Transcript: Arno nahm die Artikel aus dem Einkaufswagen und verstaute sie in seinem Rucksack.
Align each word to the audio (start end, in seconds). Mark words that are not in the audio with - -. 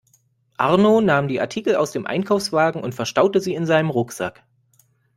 Arno 0.57 0.99
nahm 0.99 1.27
die 1.27 1.39
Artikel 1.39 1.75
aus 1.75 1.91
dem 1.91 2.07
Einkaufswagen 2.07 2.81
und 2.81 2.95
verstaute 2.95 3.39
sie 3.39 3.53
in 3.53 3.67
seinem 3.67 3.91
Rucksack. 3.91 4.43